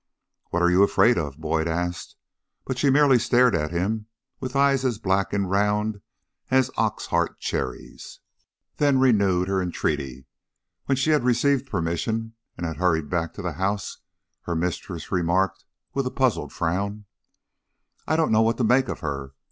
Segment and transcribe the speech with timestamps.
[0.49, 2.15] "What are you afraid of?" Boyd asked;
[2.65, 4.07] but she merely stared at him
[4.39, 6.01] with eyes as black and round
[6.49, 8.19] as ox heart cherries,
[8.77, 10.25] then renewed her entreaty.
[10.87, 13.99] When she had received permission and had hurried back to the house,
[14.45, 17.05] her mistress remarked, with a puzzled frown:
[18.07, 19.33] "I don't know what to make of her.